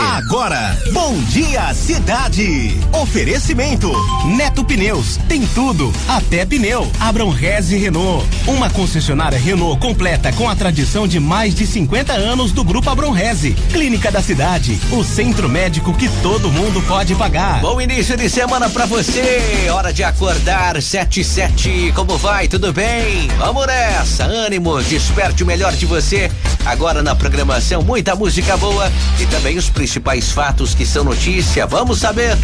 [0.00, 2.78] Agora, bom dia cidade.
[2.92, 3.90] Oferecimento
[4.26, 6.90] Neto Pneus, tem tudo, até pneu.
[7.00, 12.52] Abram Reze Renault, uma concessionária Renault completa com a tradição de mais de 50 anos
[12.52, 13.52] do Grupo Abram Reze.
[13.72, 17.60] Clínica da Cidade, o centro médico que todo mundo pode pagar.
[17.60, 19.68] Bom início de semana para você.
[19.72, 21.92] Hora de acordar, sete sete.
[21.94, 22.48] Como vai?
[22.48, 23.28] Tudo bem?
[23.38, 24.24] Vamos nessa.
[24.24, 26.30] Ânimo, desperte o melhor de você.
[26.64, 31.66] Agora na programação, muita música boa e também os principais fatos que são notícia.
[31.66, 32.38] Vamos saber.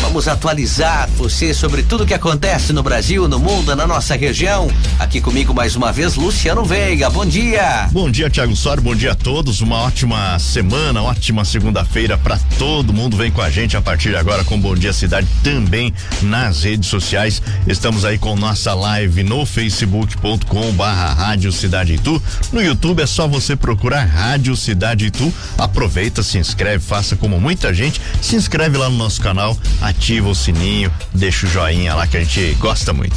[0.00, 4.70] Vamos atualizar você sobre tudo que acontece no Brasil, no mundo, na nossa região.
[4.96, 7.10] Aqui comigo mais uma vez, Luciano Veiga.
[7.10, 7.88] Bom dia.
[7.90, 8.80] Bom dia, Tiago Sor.
[8.80, 9.60] Bom dia a todos.
[9.60, 13.16] Uma ótima semana, ótima segunda-feira para todo mundo.
[13.16, 16.88] Vem com a gente a partir de agora com Bom Dia Cidade também nas redes
[16.88, 17.42] sociais.
[17.66, 22.22] Estamos aí com nossa live no facebook.com barra Rádio Cidade Itu.
[22.52, 25.34] No YouTube é só você procurar Rádio Cidade Itu.
[25.58, 28.00] Aproveita, se inscreve, faça como muita gente.
[28.20, 32.20] Se inscreve lá no nosso canal, ativa o sininho, deixa o joinha lá que a
[32.20, 33.14] gente gosta muito.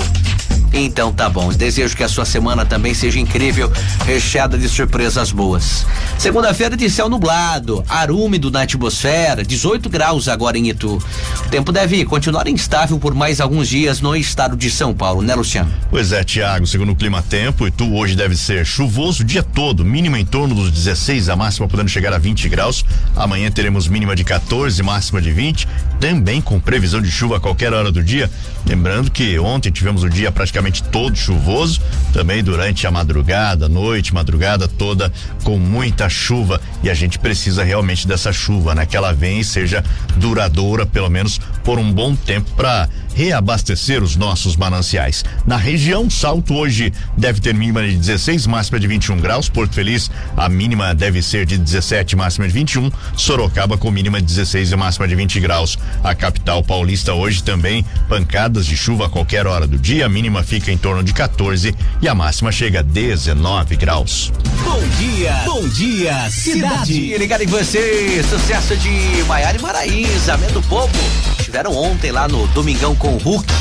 [0.74, 1.52] Então tá bom.
[1.52, 3.72] Desejo que a sua semana também seja incrível,
[4.06, 5.86] recheada de surpresas boas.
[6.18, 11.02] Segunda-feira de céu nublado, ar úmido na atmosfera, 18 graus agora em Itu.
[11.46, 15.34] O tempo deve continuar instável por mais alguns dias no estado de São Paulo, né,
[15.36, 15.72] Luciano?
[15.90, 19.84] Pois é, Tiago, segundo o clima tempo, Itu hoje deve ser chuvoso o dia todo,
[19.84, 22.86] mínima em torno dos 16, a máxima podendo chegar a 20 graus.
[23.16, 25.68] Amanhã teremos mínima de 14, máxima de 20,
[26.00, 28.30] também com previsão de chuva a qualquer hora do dia.
[28.66, 30.59] Lembrando que ontem tivemos o dia praticamente
[30.92, 31.82] todo chuvoso,
[32.14, 35.12] também durante a madrugada, noite, madrugada toda
[35.44, 38.86] com muita chuva e a gente precisa realmente dessa chuva, né?
[38.86, 39.84] Que ela venha e seja
[40.18, 45.26] duradoura, pelo menos por um bom tempo para reabastecer os nossos mananciais.
[45.46, 49.50] Na região, Salto hoje deve ter mínima de 16, máxima de 21 graus.
[49.50, 52.90] Porto Feliz, a mínima deve ser de 17, máxima de 21.
[53.18, 55.78] Sorocaba com mínima de 16 e máxima de 20 graus.
[56.02, 60.06] A capital paulista hoje também pancadas de chuva a qualquer hora do dia.
[60.06, 64.32] A mínima fica em torno de 14 e a máxima chega a 19 graus.
[64.64, 67.18] Bom dia, bom dia, cidade.
[67.18, 71.39] Ligado em você, sucesso de Maiara e Maraíza, do Povo.
[71.50, 73.52] Estiveram ontem lá no Domingão com o Hulk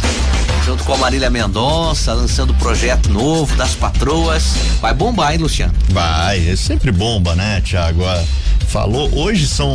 [0.66, 4.44] junto com a Marília Mendonça, lançando o projeto novo das patroas.
[4.78, 5.72] Vai bombar, hein, Luciano?
[5.88, 8.02] Vai, é sempre bomba, né, Tiago?
[8.66, 9.72] Falou, hoje são,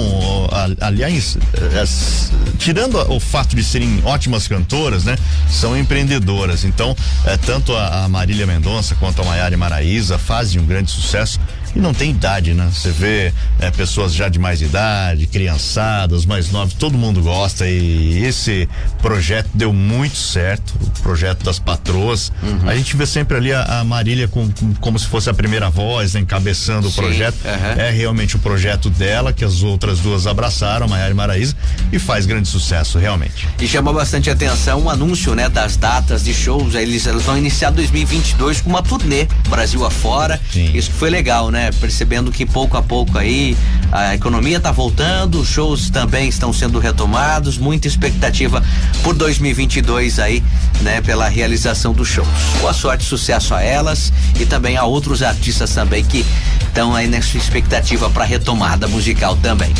[0.79, 5.18] aliás, é, tirando o fato de serem ótimas cantoras, né?
[5.50, 6.63] São empreendedoras.
[6.63, 6.95] Então,
[7.25, 11.40] é, tanto a, Marília Mendonça quanto a Maiara e Maraíza fazem um grande sucesso
[11.75, 12.69] e não tem idade, né?
[12.72, 18.24] Você vê é, pessoas já de mais idade, criançadas, mais novas, todo mundo gosta e
[18.24, 18.68] esse
[19.01, 22.31] projeto deu muito certo, o projeto das patroas.
[22.42, 22.69] Uhum.
[22.69, 25.69] A gente vê sempre ali a, a Marília com, com, como se fosse a primeira
[25.69, 26.94] voz, né, encabeçando Sim.
[26.94, 27.36] o projeto.
[27.45, 27.81] Uhum.
[27.81, 31.56] É realmente o projeto dela que as outras duas abraçaram, Maiara e Maraísa,
[31.92, 33.47] e faz grande sucesso, realmente.
[33.59, 36.75] E chama bastante atenção o anúncio, né, das datas de shows.
[36.75, 40.39] Eles, eles vão iniciar 2022 com uma turnê Brasil afora.
[40.51, 40.71] Sim.
[40.74, 41.62] Isso foi legal, né?
[41.63, 41.71] Né?
[41.80, 43.56] Percebendo que pouco a pouco aí
[43.92, 48.62] a economia está voltando, os shows também estão sendo retomados, muita expectativa
[49.01, 50.44] por 2022 aí,
[50.81, 51.00] né?
[51.01, 52.27] Pela realização dos shows.
[52.60, 56.25] Boa sorte, sucesso a elas e também a outros artistas também que
[56.68, 59.71] estão aí nessa expectativa para retomada musical também.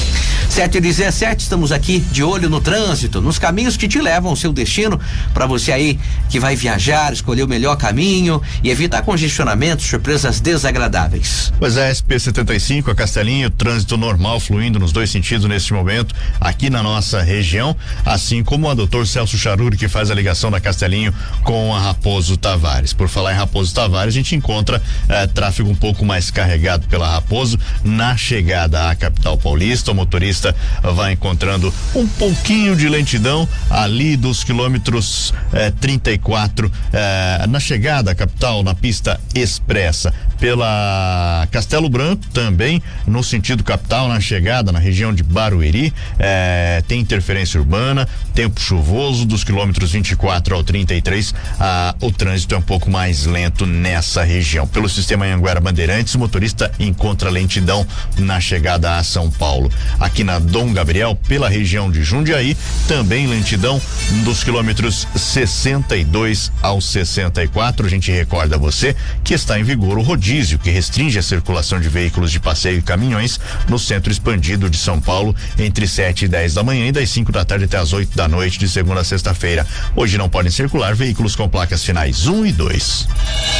[0.50, 4.36] 7 e 17 estamos aqui de olho no trânsito, nos caminhos que te levam ao
[4.36, 5.00] seu destino,
[5.34, 11.52] para você aí que vai viajar, escolher o melhor caminho e evitar congestionamentos, surpresas desagradáveis.
[11.58, 16.84] Pois é, SP75, a Castelinho, trânsito normal fluindo nos dois sentidos neste momento aqui na
[16.84, 17.76] nossa região,
[18.06, 22.38] assim como a doutor Celso Charuri que faz a ligação da Castelinho com a Raposo
[22.38, 22.94] Tavares.
[22.94, 27.10] Por falar em Raposo Tavares, a gente encontra eh, tráfego um pouco mais carregado pela
[27.10, 29.92] Raposo na chegada à capital paulista.
[29.92, 37.60] O motorista vai encontrando um pouquinho de lentidão ali dos quilômetros eh, 34 eh, na
[37.60, 44.70] chegada à capital na pista expressa pela Castelo Branco também no sentido capital na chegada
[44.70, 48.06] na região de Barueri eh, tem interferência urbana
[48.36, 53.66] tempo chuvoso dos quilômetros 24 ao 33 ah, o trânsito é um pouco mais lento
[53.66, 54.68] nessa região.
[54.68, 57.88] Pelo sistema Anguera Bandeirantes o motorista encontra lentidão
[58.18, 59.72] na chegada a São Paulo.
[60.02, 62.58] Aqui na Dom Gabriel pela região de Jundiaí
[62.90, 63.82] também lentidão
[64.26, 68.94] dos quilômetros 62 ao 64 a gente recorda você
[69.24, 72.82] que está em vigor o rodízio que restringe a circulação de veículos de passeio e
[72.82, 73.40] caminhões
[73.70, 77.32] no centro expandido de São Paulo entre 7 e 10 da manhã e das 5
[77.32, 79.66] da tarde até as 8 da noite de segunda a sexta-feira.
[79.96, 83.08] Hoje não podem circular veículos com placas finais 1 um e 2.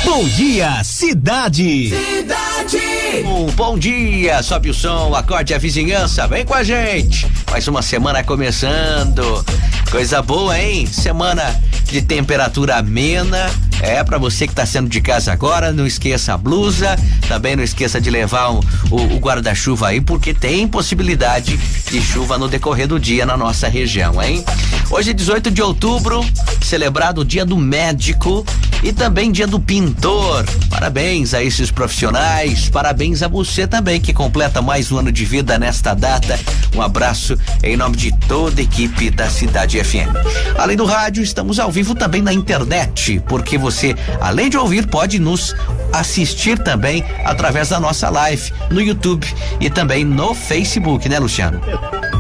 [0.06, 1.90] Bom dia, cidade.
[1.90, 2.82] Cidade.
[3.26, 7.28] Um bom dia, sobe o som, acorde a vizinhança, vem com a gente.
[7.50, 9.46] Mais uma semana começando.
[9.92, 10.88] Coisa boa, hein?
[10.88, 13.52] Semana de temperatura amena.
[13.80, 16.98] É para você que tá saindo de casa agora, não esqueça a blusa,
[17.28, 18.60] também não esqueça de levar o,
[18.92, 24.22] o guarda-chuva aí, porque tem possibilidade de chuva no decorrer do dia na nossa região,
[24.22, 24.44] hein?
[24.90, 26.24] Hoje, 18 de outubro,
[26.62, 28.46] celebrado o Dia do Médico
[28.84, 30.46] e também Dia do Pintor.
[30.70, 35.58] Parabéns a esses profissionais, parabéns a você também que completa mais um ano de vida
[35.58, 36.40] nesta data.
[36.76, 40.14] Um abraço em nome de toda a equipe da Cidade FM.
[40.58, 45.18] Além do rádio, estamos ao vivo também na internet, porque você, além de ouvir, pode
[45.18, 45.56] nos
[45.92, 49.28] assistir também através da nossa live no YouTube
[49.60, 51.62] e também no Facebook, né, Luciano?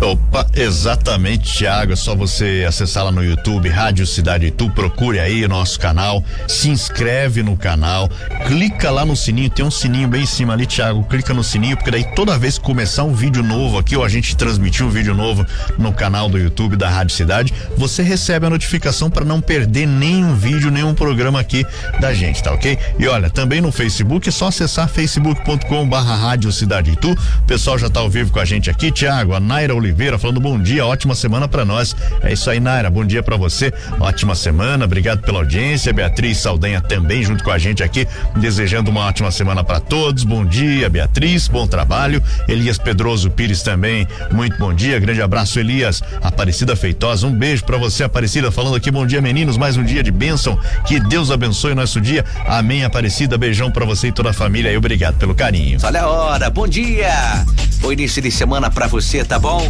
[0.03, 1.93] Opa, exatamente, Thiago.
[1.93, 6.21] É só você acessar lá no YouTube, Rádio Cidade Tu, procure aí o nosso canal,
[6.45, 8.09] se inscreve no canal,
[8.45, 11.05] clica lá no sininho, tem um sininho bem em cima ali, Thiago.
[11.05, 14.09] Clica no sininho, porque daí toda vez que começar um vídeo novo aqui, ou a
[14.09, 15.45] gente transmitir um vídeo novo
[15.77, 20.35] no canal do YouTube da Rádio Cidade, você recebe a notificação para não perder nenhum
[20.35, 21.65] vídeo, nenhum programa aqui
[22.01, 22.77] da gente, tá ok?
[22.99, 27.11] E olha, também no Facebook é só acessar facebook.com barra Rádio Cidade Tu.
[27.11, 30.39] O pessoal já tá ao vivo com a gente aqui, Thiago, a Naira Oliveira falando
[30.39, 31.95] bom dia, ótima semana para nós.
[32.21, 33.73] É isso aí, Naira, bom dia para você.
[33.99, 35.93] Ótima semana, obrigado pela audiência.
[35.93, 40.23] Beatriz Saldanha também junto com a gente aqui, desejando uma ótima semana para todos.
[40.23, 42.21] Bom dia, Beatriz, bom trabalho.
[42.47, 44.99] Elias Pedroso Pires também, muito bom dia.
[44.99, 46.01] Grande abraço, Elias.
[46.21, 49.57] Aparecida Feitosa, um beijo para você, Aparecida, falando aqui, bom dia, meninos.
[49.57, 50.59] Mais um dia de bênção.
[50.85, 52.25] Que Deus abençoe nosso dia.
[52.45, 53.37] Amém, Aparecida.
[53.37, 55.79] Beijão para você e toda a família e obrigado pelo carinho.
[55.83, 57.45] Olha a hora, bom dia.
[57.79, 59.69] Bom início de semana para você, tá bom?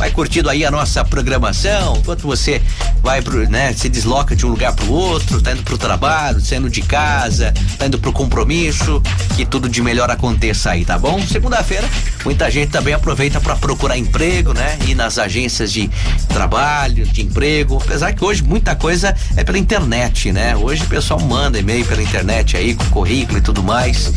[0.00, 2.62] Vai curtindo aí a nossa programação, enquanto você
[3.02, 6.70] vai pro, né, se desloca de um lugar pro outro, tá indo pro trabalho, saindo
[6.70, 9.02] de casa, tá indo pro compromisso,
[9.36, 11.20] que tudo de melhor aconteça aí, tá bom?
[11.26, 11.86] Segunda-feira,
[12.24, 14.78] muita gente também aproveita para procurar emprego, né?
[14.88, 15.90] Ir nas agências de
[16.28, 20.56] trabalho, de emprego, apesar que hoje muita coisa é pela internet, né?
[20.56, 24.10] Hoje o pessoal manda e-mail pela internet aí com currículo e tudo mais,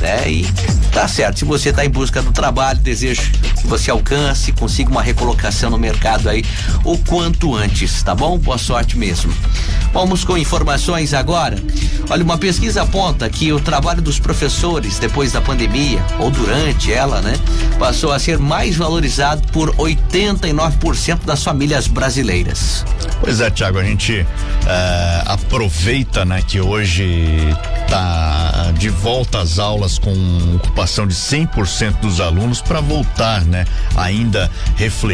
[0.00, 0.28] né?
[0.28, 0.44] E
[0.90, 3.22] tá certo, se você tá em busca do trabalho, desejo
[3.60, 5.27] que você alcance, consiga uma recolocação
[5.68, 6.44] no mercado aí
[6.84, 8.38] o quanto antes, tá bom?
[8.38, 9.32] Boa sorte mesmo.
[9.92, 11.56] Vamos com informações agora.
[12.10, 17.20] Olha, uma pesquisa aponta que o trabalho dos professores depois da pandemia, ou durante ela,
[17.20, 17.34] né,
[17.78, 22.84] passou a ser mais valorizado por 89% das famílias brasileiras.
[23.20, 24.26] Pois é, Tiago, a gente
[24.66, 27.38] eh, aproveita, né, que hoje
[27.88, 30.12] tá de volta às aulas com
[30.56, 33.64] ocupação de 100% dos alunos para voltar, né,
[33.96, 34.50] ainda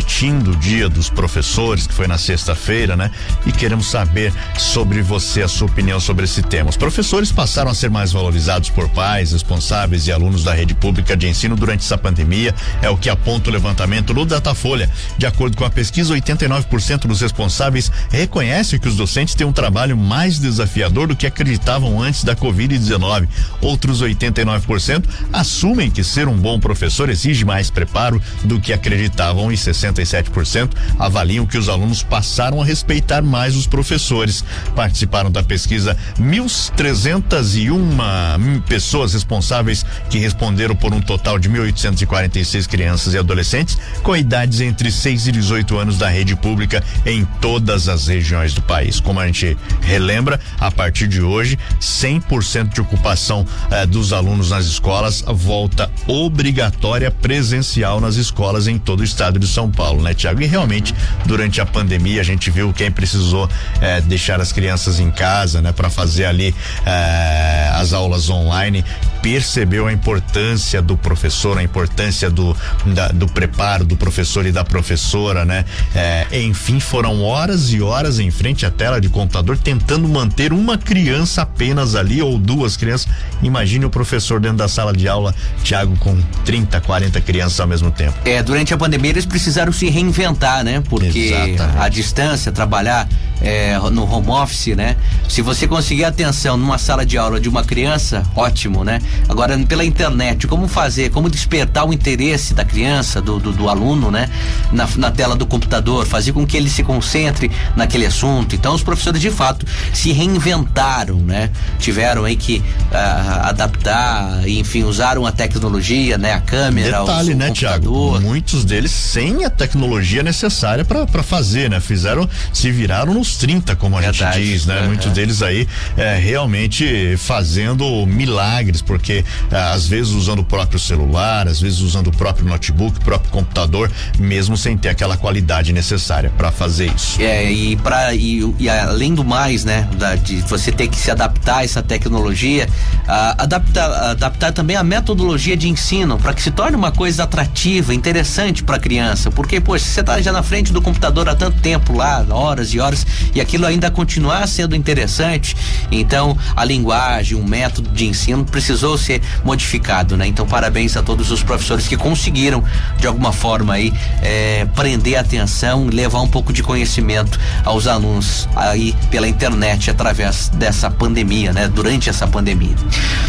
[0.05, 3.11] refletindo o dia dos professores, que foi na sexta-feira, né,
[3.47, 6.71] e queremos saber sobre você, a sua opinião sobre esse tema.
[6.71, 11.17] Os professores passaram a ser mais valorizados por pais, responsáveis e alunos da rede pública
[11.17, 14.91] de ensino durante essa pandemia, é o que aponta o levantamento no Datafolha.
[15.17, 19.97] De acordo com a pesquisa, 89% dos responsáveis reconhecem que os docentes têm um trabalho
[19.97, 23.27] mais desafiador do que acreditavam antes da Covid-19.
[23.61, 29.57] Outros 89% assumem que ser um bom professor exige mais preparo do que acreditavam e
[29.93, 34.45] 67% avaliam que os alunos passaram a respeitar mais os professores.
[34.75, 43.19] Participaram da pesquisa 1.301 pessoas responsáveis que responderam por um total de 1.846 crianças e
[43.19, 48.55] adolescentes com idades entre 6 e 18 anos da rede pública em todas as regiões
[48.55, 49.01] do país.
[49.01, 54.67] Como a gente relembra, a partir de hoje, 100% de ocupação eh, dos alunos nas
[54.67, 60.43] escolas volta obrigatória presencial nas escolas em todo o estado de São Paulo, né, Tiago?
[60.43, 63.49] E realmente, durante a pandemia, a gente viu quem precisou
[63.81, 66.55] eh, deixar as crianças em casa, né, para fazer ali
[66.87, 68.85] eh, as aulas online
[69.25, 72.55] percebeu a importância do professor, a importância do,
[72.85, 75.65] da, do preparo do professor e da professora, né?
[75.95, 80.77] É, enfim, foram horas e horas em frente à tela de computador tentando manter uma
[80.77, 83.09] criança apenas ali ou duas crianças.
[83.43, 87.91] Imagine o professor dentro da sala de aula, Tiago, com 30, 40 crianças ao mesmo
[87.91, 88.19] tempo.
[88.27, 90.83] É, durante a pandemia eles precisaram se reinventar, né?
[90.89, 91.79] Porque Exatamente.
[91.79, 93.09] a distância, trabalhar
[93.41, 94.97] é, no home office, né?
[95.29, 99.01] Se você conseguir atenção numa sala de aula de uma criança, ótimo, né?
[99.29, 104.11] Agora, pela internet, como fazer, como despertar o interesse da criança, do, do, do aluno,
[104.11, 104.31] né?
[104.73, 108.55] Na, na, tela do computador, fazer com que ele se concentre naquele assunto.
[108.55, 111.51] Então, os professores, de fato, se reinventaram, né?
[111.79, 116.33] Tiveram aí que uh, adaptar, enfim, usaram a tecnologia, né?
[116.35, 118.21] A câmera, Detalhe, o, o né, Tiago?
[118.21, 121.81] Muitos deles sem a tecnologia necessária para fazer, né?
[121.81, 124.39] Fizeram, se viraram nos 30, como a Verdade.
[124.39, 124.81] gente diz, né?
[124.81, 124.89] Uhum.
[124.89, 125.67] Muitos deles aí
[125.97, 132.09] é, realmente fazendo milagres, porque ah, às vezes usando o próprio celular, às vezes usando
[132.09, 137.21] o próprio notebook, o próprio computador, mesmo sem ter aquela qualidade necessária para fazer isso.
[137.21, 141.11] É, e para e, e, além do mais, né, da, de você ter que se
[141.11, 142.69] adaptar a essa tecnologia,
[143.09, 147.95] ah, adaptar, adaptar também a metodologia de ensino para que se torne uma coisa atrativa,
[147.95, 151.59] interessante para a criança, porque poxa, você está já na frente do computador há tanto
[151.61, 155.57] tempo lá, horas e horas, e aquilo ainda continuar sendo interessante,
[155.91, 160.27] então a linguagem, o método de ensino precisou ser modificado, né?
[160.27, 162.63] Então, parabéns a todos os professores que conseguiram,
[162.99, 163.93] de alguma forma aí,
[164.23, 170.49] é, prender a atenção, levar um pouco de conhecimento aos alunos aí pela internet através
[170.51, 171.69] dessa pandemia, né?
[171.69, 172.75] Durante essa pandemia.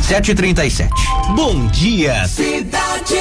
[0.01, 0.89] 7h37.
[1.35, 3.15] Bom dia, cidade!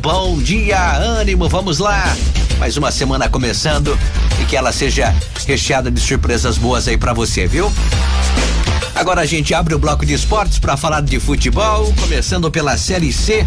[0.00, 2.16] Bom dia, ânimo, vamos lá!
[2.58, 3.98] Mais uma semana começando
[4.40, 5.14] e que ela seja
[5.46, 7.72] recheada de surpresas boas aí para você, viu?
[8.94, 13.12] Agora a gente abre o bloco de esportes para falar de futebol, começando pela Série
[13.12, 13.44] C.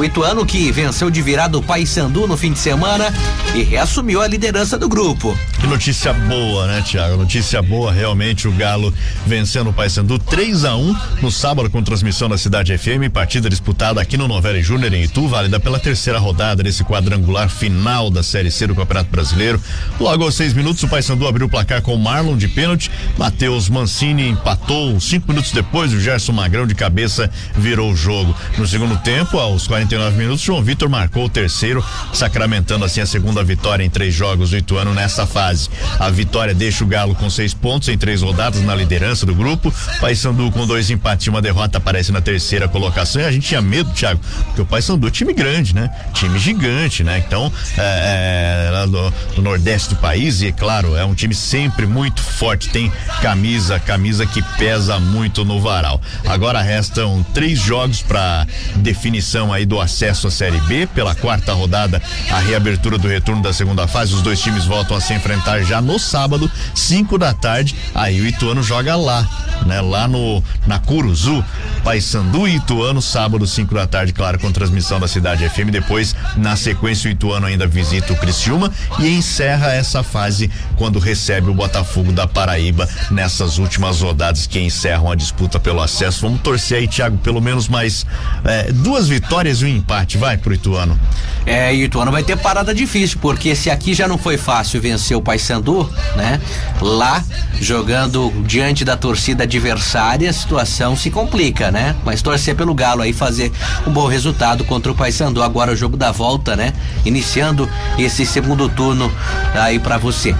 [0.00, 3.12] O Ituano que venceu de virada o Paysandu no fim de semana
[3.54, 5.38] e reassumiu a liderança do grupo.
[5.60, 7.18] Que notícia boa, né, Tiago?
[7.18, 8.94] Notícia boa, realmente o Galo
[9.26, 14.00] vencendo o Paysandu 3 a 1 no sábado com transmissão da Cidade FM, partida disputada
[14.00, 18.50] aqui no Novelli Júnior em Itu, válida pela terceira rodada desse quadrangular final da Série
[18.50, 19.60] C do Campeonato Brasileiro.
[20.00, 24.30] Logo aos seis minutos, o Paysandu abriu o placar com Marlon de pênalti, Matheus Mancini
[24.30, 28.34] empatou, cinco minutos depois o Gerson Magrão de cabeça virou o jogo.
[28.56, 33.06] No segundo tempo, aos 40 49 minutos, João Vitor marcou o terceiro, sacramentando assim a
[33.06, 35.68] segunda vitória em três jogos do Ituano nessa fase.
[35.98, 39.74] A vitória deixa o Galo com seis pontos em três rodadas na liderança do grupo.
[40.00, 43.20] Paysandu com dois empates e uma derrota aparece na terceira colocação.
[43.20, 45.90] E a gente tinha medo, Thiago, porque o Paysandu é time grande, né?
[46.14, 47.18] Time gigante, né?
[47.26, 51.84] Então, é, é, do, do Nordeste do país, e é claro, é um time sempre
[51.84, 56.00] muito forte, tem camisa, camisa que pesa muito no varal.
[56.26, 60.86] Agora restam três jogos para definição aí do acesso à Série B.
[60.94, 64.14] Pela quarta rodada, a reabertura do retorno da segunda fase.
[64.14, 67.74] Os dois times voltam a se enfrentar já no sábado, 5 da tarde.
[67.94, 69.26] Aí o Ituano joga lá,
[69.66, 69.80] né?
[69.80, 71.44] Lá no na Curuzu,
[71.84, 75.70] Paysandu e Ituano, sábado, 5 da tarde, claro, com transmissão da Cidade FM.
[75.70, 81.50] Depois, na sequência, o Ituano ainda visita o Criciúma e encerra essa fase quando recebe
[81.50, 86.22] o Botafogo da Paraíba nessas últimas rodadas que encerram a disputa pelo acesso.
[86.22, 88.06] Vamos torcer aí, Thiago, pelo menos mais
[88.44, 90.98] é, duas vitórias um empate, vai pro Ituano.
[91.46, 95.16] É, o Ituano vai ter parada difícil, porque se aqui já não foi fácil vencer
[95.16, 96.40] o Paysandu, né?
[96.80, 97.24] Lá,
[97.60, 101.96] jogando diante da torcida adversária, a situação se complica, né?
[102.04, 103.50] Mas torcer pelo Galo aí, fazer
[103.86, 105.42] um bom resultado contra o Paysandu.
[105.42, 106.72] Agora o jogo da volta, né?
[107.04, 109.10] Iniciando esse segundo turno
[109.54, 110.34] aí para você.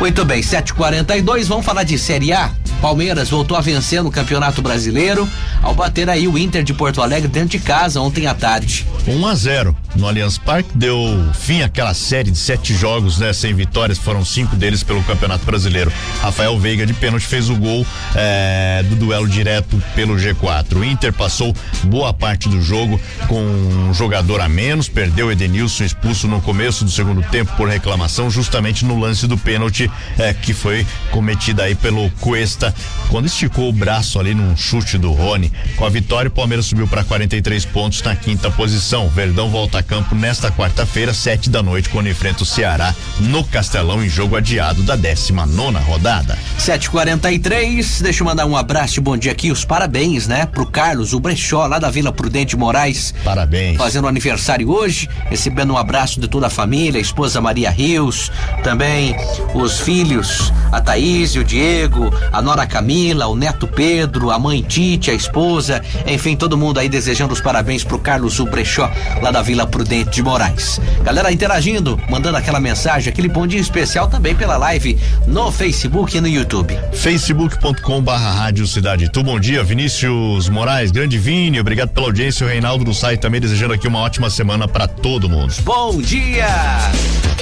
[0.00, 2.50] Muito bem, 7:42, vamos falar de Série A.
[2.80, 5.28] Palmeiras voltou a vencer no Campeonato Brasileiro
[5.62, 8.86] ao bater aí o Inter de Porto Alegre dentro de casa ontem à tarde.
[9.06, 10.96] 1 a 0 no Allianz Parque deu
[11.34, 13.32] fim àquela série de sete jogos, né?
[13.32, 15.92] Sem vitórias, foram cinco deles pelo Campeonato Brasileiro.
[16.20, 20.76] Rafael Veiga de pênalti fez o gol é, do duelo direto pelo G4.
[20.76, 21.54] O Inter passou
[21.84, 26.90] boa parte do jogo com um jogador a menos, perdeu Edenilson expulso no começo do
[26.90, 32.08] segundo tempo por reclamação, justamente no lance do pênalti é, que foi cometido aí pelo
[32.20, 32.67] Cuesta
[33.08, 35.52] quando esticou o braço ali num chute do Rony.
[35.76, 39.08] Com a vitória, o Palmeiras subiu para 43 pontos na quinta posição.
[39.08, 44.02] Verdão volta a campo nesta quarta-feira, sete da noite, quando enfrenta o Ceará no Castelão
[44.02, 46.38] em jogo adiado da 19 nona rodada.
[46.58, 48.00] 7:43.
[48.02, 51.20] Deixa eu mandar um abraço e bom dia aqui, os parabéns, né, pro Carlos, o
[51.20, 53.14] Brechó lá da Vila Prudente Moraes.
[53.24, 53.76] Parabéns.
[53.76, 58.30] Fazendo aniversário hoje, recebendo um abraço de toda a família, a esposa Maria Rios,
[58.62, 59.16] também
[59.54, 65.12] os filhos, a Thaís, o Diego, a Nora Camila, o neto Pedro, a mãe Tite,
[65.12, 68.90] a esposa, enfim, todo mundo aí desejando os parabéns pro Carlos Ubrechó,
[69.22, 70.80] lá da Vila Prudente de Moraes.
[71.04, 76.20] Galera interagindo, mandando aquela mensagem, aquele bom dia especial também pela live no Facebook e
[76.20, 76.76] no YouTube.
[76.94, 82.50] facebook.com barra rádio Cidade Tu, bom dia, Vinícius Moraes, grande Vini, obrigado pela audiência, o
[82.50, 85.54] Reinaldo do site também desejando aqui uma ótima semana para todo mundo.
[85.62, 86.48] Bom dia!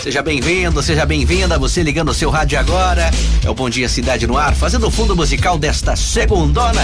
[0.02, 3.10] Seja bem-vindo, seja bem-vinda, você ligando o seu rádio agora,
[3.44, 6.80] é o Bom Dia Cidade no Ar, fazendo o fundo musical desta segundona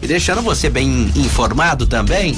[0.00, 2.34] e deixando você bem informado também.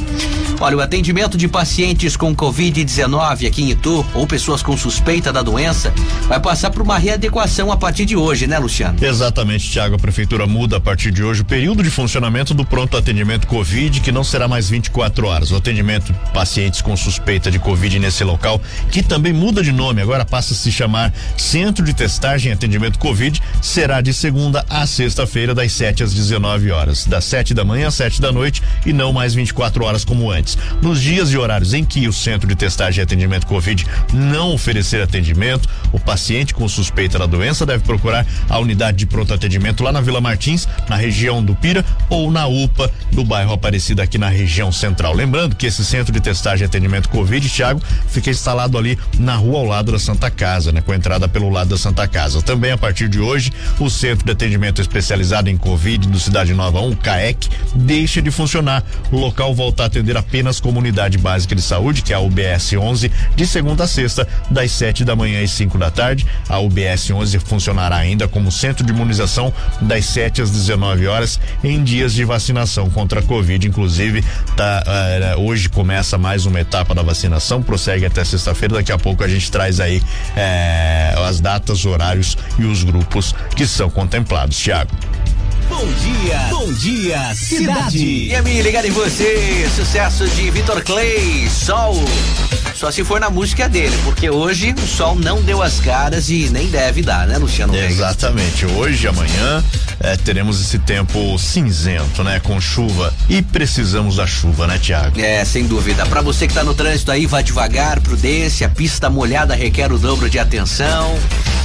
[0.61, 5.41] Olha, o atendimento de pacientes com Covid-19 aqui em Itu ou pessoas com suspeita da
[5.41, 5.95] doença
[6.27, 8.99] vai passar por uma readequação a partir de hoje, né, Luciano?
[9.01, 9.95] Exatamente, Tiago.
[9.95, 14.01] A prefeitura muda a partir de hoje o período de funcionamento do pronto atendimento Covid,
[14.01, 15.53] que não será mais 24 horas.
[15.53, 20.03] O atendimento de pacientes com suspeita de Covid nesse local, que também muda de nome,
[20.03, 24.85] agora passa a se chamar Centro de Testagem e Atendimento Covid, será de segunda a
[24.85, 27.05] sexta-feira, das 7 às 19 horas.
[27.05, 30.57] Das 7 da manhã às 7 da noite e não mais 24 horas como antes.
[30.81, 35.03] Nos dias e horários em que o Centro de Testagem e Atendimento Covid não oferecer
[35.03, 39.93] atendimento, o paciente com suspeita da doença deve procurar a unidade de pronto atendimento lá
[39.93, 44.29] na Vila Martins, na região do Pira, ou na UPA do bairro Aparecida, aqui na
[44.29, 45.15] região central.
[45.15, 49.59] Lembrando que esse centro de testagem e atendimento Covid, Thiago, fica instalado ali na rua
[49.59, 50.81] ao lado da Santa Casa, né?
[50.81, 52.41] Com entrada pelo lado da Santa Casa.
[52.41, 55.18] Também a partir de hoje, o centro de atendimento especializado
[55.49, 58.85] em Covid do Cidade Nova 1, CAEC, deixa de funcionar.
[59.11, 63.11] O local volta a atender apenas comunidade básica de saúde, que é a UBS 11,
[63.35, 66.25] de segunda a sexta, das 7 da manhã às 5 da tarde.
[66.49, 71.83] A UBS 11 funcionará ainda como centro de imunização das 7 às 19 horas em
[71.83, 73.67] dias de vacinação contra a Covid.
[73.67, 74.25] Inclusive,
[74.57, 74.85] tá,
[75.37, 78.77] uh, hoje começa mais uma etapa da vacinação, prossegue até sexta-feira.
[78.77, 80.01] Daqui a pouco a gente traz aí
[80.37, 84.59] eh, as datas, horários e os grupos que são contemplados.
[84.59, 84.91] Tiago.
[85.69, 87.99] Bom dia, bom dia, cidade.
[87.99, 91.95] E a mim, ligado em você, sucesso de Vitor Clay, Sol.
[92.75, 96.49] Só se for na música dele, porque hoje o sol não deu as caras e
[96.49, 97.75] nem deve dar, né, Luciano?
[97.75, 98.67] Exatamente.
[98.67, 99.65] Hoje, amanhã,
[99.99, 102.39] é, teremos esse tempo cinzento, né?
[102.39, 103.13] Com chuva.
[103.29, 105.21] E precisamos da chuva, né, Tiago?
[105.21, 106.07] É, sem dúvida.
[106.07, 108.69] Para você que tá no trânsito aí, vá devagar, prudência.
[108.69, 111.19] Pista molhada requer o dobro de atenção.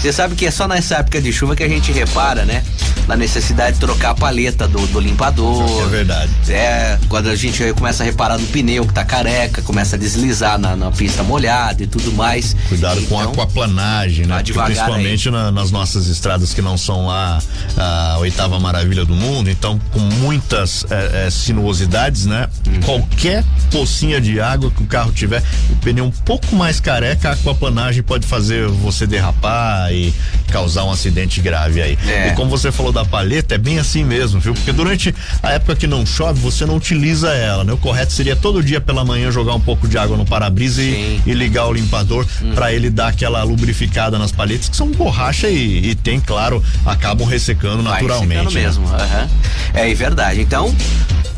[0.03, 2.61] Você sabe que é só nessa época de chuva que a gente repara, né?
[3.07, 5.85] Na necessidade de trocar a paleta do, do limpador.
[5.85, 6.29] É verdade.
[6.49, 10.59] É, quando a gente começa a reparar no pneu que tá careca, começa a deslizar
[10.59, 12.53] na, na pista molhada e tudo mais.
[12.67, 14.43] Cuidado então, com a aquaplanagem, né?
[14.43, 17.41] Principalmente na, nas nossas estradas que não são lá
[17.77, 22.49] a oitava maravilha do mundo, então com muitas é, é, sinuosidades, né?
[22.67, 22.81] Uhum.
[22.81, 27.31] Qualquer pocinha de água que o carro tiver, o pneu um pouco mais careca, a
[27.31, 30.13] aquaplanagem pode fazer você derrapar e
[30.51, 31.97] causar um acidente grave aí.
[32.07, 32.29] É.
[32.29, 34.53] E como você falou da palheta, é bem assim mesmo, viu?
[34.53, 37.73] Porque durante a época que não chove, você não utiliza ela, né?
[37.73, 41.03] O correto seria todo dia pela manhã jogar um pouco de água no para-brisa e
[41.25, 42.53] e, ligar o limpador hum.
[42.53, 47.27] para ele dar aquela lubrificada nas palhetas que são borracha e, e tem, claro, acabam
[47.27, 48.55] ressecando Vai naturalmente.
[48.55, 48.61] Né?
[48.63, 49.29] mesmo, uhum.
[49.73, 50.41] é, é verdade.
[50.41, 50.73] Então,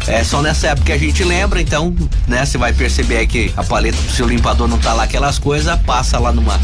[0.08, 1.94] é só nessa época que a gente lembra, então,
[2.28, 2.46] né?
[2.46, 6.20] Você vai perceber que a paleta do seu limpador não tá lá aquelas coisas, passa
[6.20, 6.60] lá numa,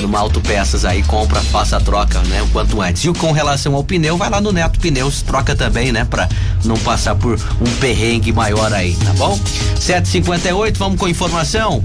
[0.00, 2.40] numa autopeças aí, compra, faça a troca, né?
[2.42, 3.04] O quanto antes.
[3.04, 6.06] E com relação ao pneu, vai lá no Neto Pneus, troca também, né?
[6.06, 6.26] Pra
[6.64, 9.38] não passar por um perrengue maior aí, tá bom?
[9.78, 11.84] 758, vamos com informação.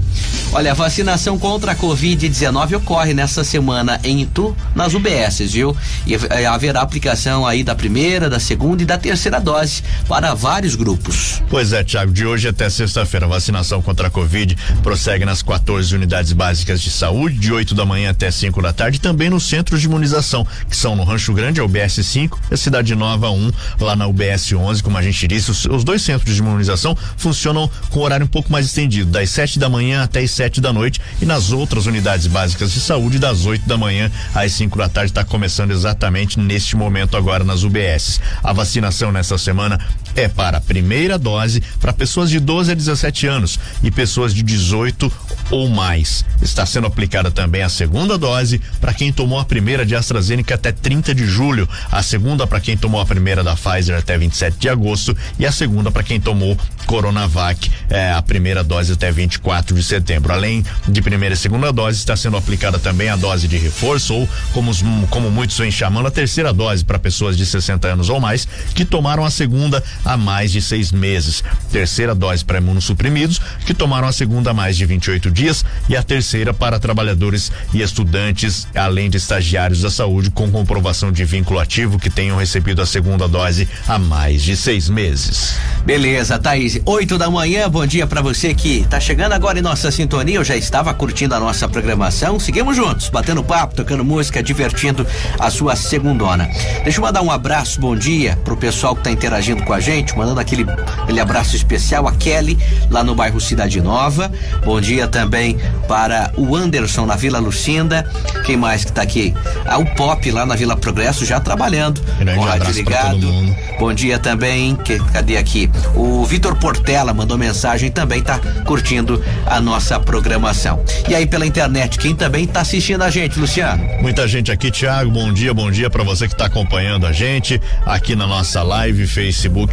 [0.52, 5.76] Olha, vacinação contra a Covid-19 ocorre nessa semana em Itu, nas UBSs, viu?
[6.06, 6.14] E
[6.46, 11.42] haverá aplicação aí da primeira, da segunda e da terceira dose para vários grupos grupos.
[11.50, 15.94] Pois é, Tiago, de hoje até sexta-feira, a vacinação contra a Covid prossegue nas 14
[15.94, 19.80] unidades básicas de saúde, de 8 da manhã até 5 da tarde, também nos centros
[19.80, 23.52] de imunização, que são no Rancho Grande, a UBS 5, e a Cidade Nova 1,
[23.80, 25.50] lá na UBS 11, como a gente disse.
[25.50, 29.58] Os, os dois centros de imunização funcionam com horário um pouco mais estendido, das 7
[29.58, 33.44] da manhã até as 7 da noite, e nas outras unidades básicas de saúde, das
[33.44, 38.20] 8 da manhã às 5 da tarde, está começando exatamente neste momento agora nas UBS.
[38.42, 39.78] A vacinação nessa semana
[40.16, 44.42] é para a primeira dose para pessoas de 12 a 17 anos e pessoas de
[44.42, 45.10] 18
[45.50, 46.24] ou mais.
[46.40, 50.72] Está sendo aplicada também a segunda dose para quem tomou a primeira de AstraZeneca até
[50.72, 54.68] 30 de julho, a segunda para quem tomou a primeira da Pfizer até 27 de
[54.68, 59.82] agosto e a segunda para quem tomou Coronavac, é, a primeira dose até 24 de
[59.82, 60.32] setembro.
[60.32, 64.28] Além de primeira e segunda dose, está sendo aplicada também a dose de reforço ou
[64.52, 64.72] como,
[65.08, 68.84] como muitos vêm chamando a terceira dose para pessoas de 60 anos ou mais que
[68.84, 71.42] tomaram a segunda há mais de seis meses.
[71.70, 76.02] Terceira dose para imunossuprimidos que tomaram a segunda há mais de 28 dias e a
[76.02, 81.98] terceira para trabalhadores e estudantes, além de estagiários da saúde com comprovação de vínculo ativo
[81.98, 85.56] que tenham recebido a segunda dose há mais de seis meses.
[85.84, 86.80] Beleza, Thaís.
[86.84, 90.36] 8 da manhã, bom dia para você que tá chegando agora em nossa sintonia.
[90.36, 92.38] Eu já estava curtindo a nossa programação.
[92.38, 95.06] Seguimos juntos, batendo papo, tocando música, divertindo
[95.38, 96.48] a sua segundona.
[96.84, 99.91] Deixa eu mandar um abraço, bom dia pro pessoal que tá interagindo com a gente,
[100.16, 100.64] mandando aquele,
[101.02, 102.58] aquele abraço especial a Kelly,
[102.90, 104.32] lá no bairro Cidade Nova.
[104.64, 108.08] Bom dia também para o Anderson na Vila Lucinda.
[108.44, 109.34] Quem mais que tá aqui?
[109.66, 112.00] Ah, o Pop lá na Vila Progresso já trabalhando.
[112.18, 113.56] Grande com rádio ligado.
[113.78, 114.76] Bom dia também.
[114.76, 115.70] Que, cadê aqui?
[115.94, 120.82] O Vitor Portela mandou mensagem também tá curtindo a nossa programação.
[121.08, 123.84] E aí pela internet, quem também tá assistindo a gente, Luciano?
[124.00, 125.10] Muita gente aqui, Thiago.
[125.10, 129.06] Bom dia, bom dia para você que tá acompanhando a gente aqui na nossa live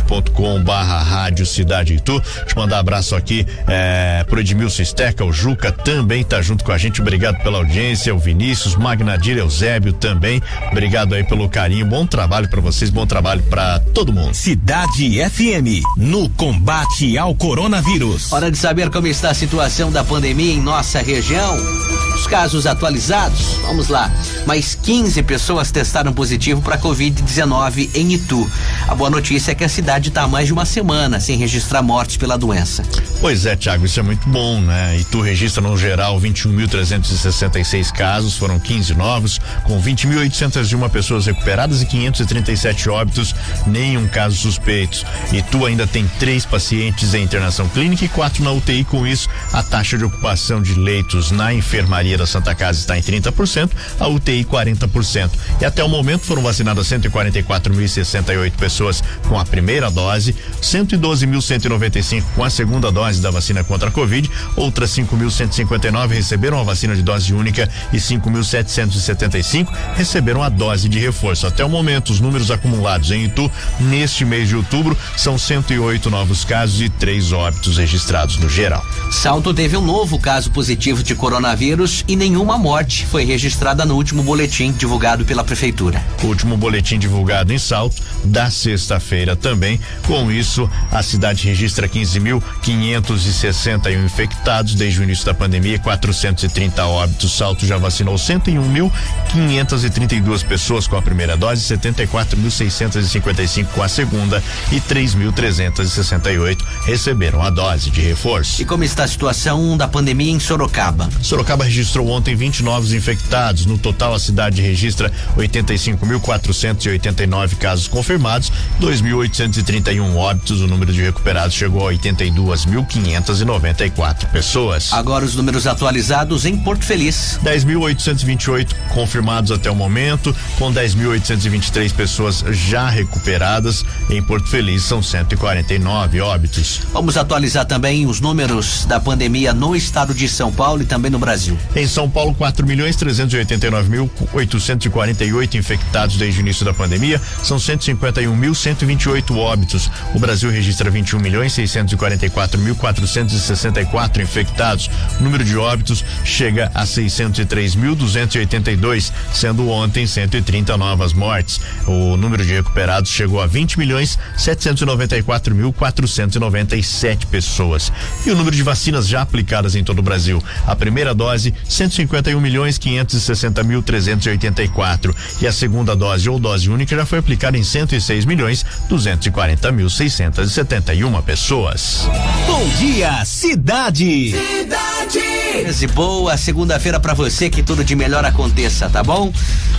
[0.09, 2.19] facebook.com barra rádio Cidade Itu.
[2.47, 6.77] Te mandar abraço aqui é, pro Edmilson Steca, o Juca também tá junto com a
[6.77, 7.01] gente.
[7.01, 10.41] Obrigado pela audiência, o Vinícius, Magnadir Eusébio também.
[10.71, 11.85] Obrigado aí pelo carinho.
[11.85, 14.33] Bom trabalho para vocês, bom trabalho para todo mundo.
[14.33, 18.33] Cidade FM, no combate ao coronavírus.
[18.33, 21.88] Hora de saber como está a situação da pandemia em nossa região.
[22.19, 24.11] Os casos atualizados, vamos lá.
[24.45, 28.45] Mais 15 pessoas testaram positivo para Covid-19 em Itu.
[28.89, 31.81] A boa notícia é que a cidade está há mais de uma semana sem registrar
[31.81, 32.83] mortes pela doença.
[33.21, 34.97] Pois é, Tiago, isso é muito bom, né?
[34.99, 42.89] Itu registra no geral 21.366 casos, foram 15 novos, com 20.801 pessoas recuperadas e 537
[42.89, 43.33] óbitos,
[43.65, 45.05] nenhum caso suspeito.
[45.31, 48.83] Itu ainda tem três pacientes em internação clínica e quatro na UTI.
[48.83, 53.01] Com isso, a taxa de ocupação de leitos na enfermaria da Santa Casa está em
[53.01, 55.31] 30%, a UTI 40%.
[55.61, 62.49] E até o momento foram vacinadas 144.068 pessoas com a primeira dose, 112.195 com a
[62.49, 67.69] segunda dose da vacina contra a Covid, outras 5.159 receberam a vacina de dose única
[67.91, 71.47] e 5.775 receberam a dose de reforço.
[71.47, 76.43] Até o momento, os números acumulados em Itu neste mês de outubro são 108 novos
[76.43, 78.83] casos e três óbitos registrados no geral.
[79.11, 84.23] Salto teve um novo caso positivo de coronavírus e nenhuma morte foi registrada no último
[84.23, 86.03] boletim divulgado pela prefeitura.
[86.23, 89.77] O último boletim divulgado em Salto da sexta-feira também.
[90.05, 97.35] Com isso, a cidade registra 15.561 infectados desde o início da pandemia, 430 óbitos.
[97.35, 106.57] Salto já vacinou 101.532 pessoas com a primeira dose, 74.655 com a segunda e 3.368
[106.85, 108.61] receberam a dose de reforço.
[108.61, 111.09] E como está a situação da pandemia em Sorocaba?
[111.21, 113.65] Sorocaba registrou ontem 20 novos infectados.
[113.65, 120.61] No total, a cidade registra 85.489 casos confirmados, 2.831 óbitos.
[120.61, 124.93] O número de recuperados chegou a 82.594 pessoas.
[124.93, 127.39] Agora os números atualizados em Porto Feliz.
[127.43, 133.85] 10.828 confirmados até o momento, com 10.823 pessoas já recuperadas.
[134.09, 136.81] Em Porto Feliz são 149 óbitos.
[136.91, 141.19] Vamos atualizar também os números da pandemia no estado de São Paulo e também no
[141.19, 141.57] Brasil.
[141.79, 147.55] Em São Paulo, 4 milhões 389 mil 848 infectados desde o início da pandemia, são
[147.55, 149.89] 151.128 óbitos.
[150.13, 154.89] O Brasil registra 21 milhões 644 mil 464 infectados.
[155.21, 161.61] O número de óbitos chega a 603.282, sendo ontem 130 novas mortes.
[161.87, 167.89] O número de recuperados chegou a 20 milhões 794 mil 497 pessoas.
[168.25, 170.43] E o número de vacinas já aplicadas em todo o Brasil.
[170.67, 175.15] A primeira dose 151 milhões 560 mil 384.
[175.41, 179.89] E a segunda dose ou dose única já foi aplicada em 106 milhões 240 mil
[179.89, 182.09] 671 pessoas.
[182.45, 184.31] Bom dia, cidade.
[184.31, 185.87] Cidade.
[185.93, 189.31] Boa segunda-feira para você, que tudo de melhor aconteça, tá bom?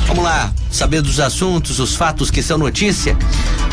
[0.06, 3.16] Vamos lá, saber dos assuntos, os fatos que são notícia.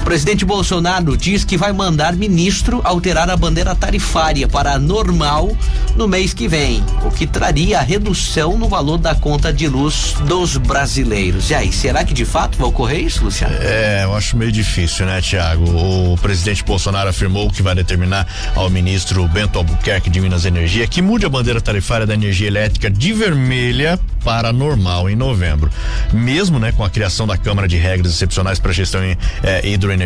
[0.02, 5.56] O presidente Bolsonaro diz que vai mandar ministro alterar a bandeira tarifária para normal
[5.96, 10.16] no mês que vem, o que traria a redução no valor da conta de luz
[10.26, 11.50] dos brasileiros.
[11.50, 13.56] E aí, será que de fato vai ocorrer isso, Luciano?
[13.60, 15.66] É, eu acho meio difícil, né, Tiago?
[15.66, 21.02] O presidente Bolsonaro afirmou que vai determinar ao ministro Bento Albuquerque de Minas Energia que
[21.02, 25.70] mude a bandeira tarifária da energia elétrica de vermelha para normal em novembro.
[26.12, 29.18] Mesmo, né, com a criação da Câmara de Regras Excepcionais para Gestão eh,
[29.64, 29.97] Hidroenergética,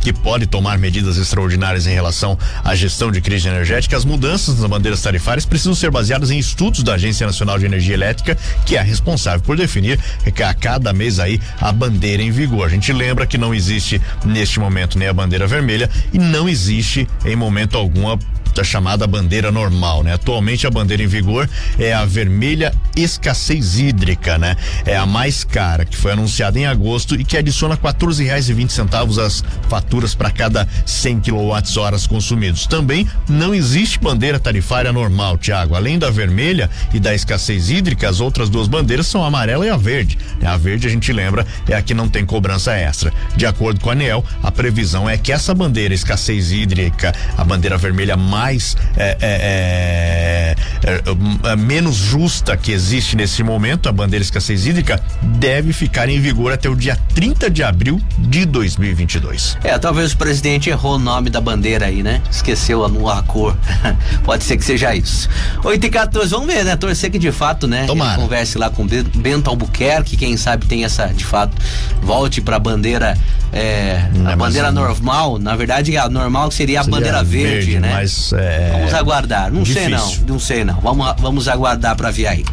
[0.00, 4.68] que pode tomar medidas extraordinárias em relação à gestão de crise energética, as mudanças nas
[4.68, 8.82] bandeiras tarifárias precisam ser baseadas em estudos da Agência Nacional de Energia Elétrica, que é
[8.82, 9.98] responsável por definir
[10.44, 12.66] a cada mês aí a bandeira em vigor.
[12.66, 17.08] A gente lembra que não existe neste momento nem a bandeira vermelha e não existe
[17.24, 18.18] em momento algum a
[18.54, 20.14] da chamada bandeira normal, né?
[20.14, 24.56] Atualmente a bandeira em vigor é a vermelha escassez hídrica, né?
[24.86, 28.54] É a mais cara, que foi anunciada em agosto e que adiciona quatorze reais e
[28.54, 32.66] vinte centavos às faturas para cada 100 kWh consumidos.
[32.66, 35.74] Também não existe bandeira tarifária normal, Tiago.
[35.74, 39.70] Além da vermelha e da escassez hídrica, as outras duas bandeiras são a amarela e
[39.70, 40.18] a verde.
[40.44, 43.12] A verde, a gente lembra, é a que não tem cobrança extra.
[43.36, 47.76] De acordo com a ANEL, a previsão é que essa bandeira escassez hídrica, a bandeira
[47.76, 53.92] vermelha mais mais é é, é, é, é, menos justa que existe nesse momento, a
[53.92, 59.56] bandeira escassez hídrica, deve ficar em vigor até o dia 30 de abril de 2022.
[59.64, 62.20] É, talvez o presidente errou o nome da bandeira aí, né?
[62.30, 63.56] Esqueceu a, a cor.
[64.24, 65.28] Pode ser que seja isso.
[65.62, 66.76] 8 e 14, vamos ver, né?
[66.76, 67.86] Torcer que de fato, né?
[67.86, 68.20] Tomara.
[68.20, 71.56] Converse lá com Bento Albuquerque, quem sabe tem essa, de fato,
[72.02, 73.16] volte pra bandeira,
[73.52, 77.92] é, a bandeira normal, na verdade a normal seria a seria bandeira verde, verde, né?
[77.92, 79.50] Mas é, vamos aguardar.
[79.52, 79.98] Não difícil.
[79.98, 80.80] sei não, não sei não.
[80.80, 82.44] Vamos, vamos aguardar para ver aí.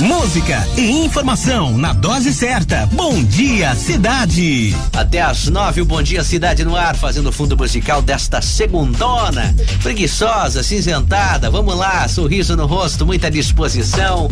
[0.00, 2.86] Música e informação na dose certa.
[2.92, 4.74] Bom dia, cidade.
[4.94, 9.54] Até às nove, o Bom Dia Cidade no ar, fazendo fundo musical desta segundona.
[9.82, 14.30] Preguiçosa, cinzentada, vamos lá, sorriso no rosto, muita disposição.